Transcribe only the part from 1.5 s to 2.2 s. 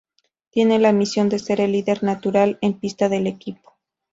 el líder